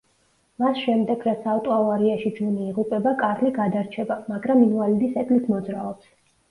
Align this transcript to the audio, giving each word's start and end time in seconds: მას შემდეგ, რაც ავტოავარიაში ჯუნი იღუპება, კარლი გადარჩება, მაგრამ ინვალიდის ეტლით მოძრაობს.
მას 0.61 0.79
შემდეგ, 0.85 1.25
რაც 1.29 1.45
ავტოავარიაში 1.51 2.33
ჯუნი 2.39 2.65
იღუპება, 2.71 3.15
კარლი 3.23 3.55
გადარჩება, 3.61 4.21
მაგრამ 4.35 4.67
ინვალიდის 4.69 5.19
ეტლით 5.25 5.55
მოძრაობს. 5.57 6.15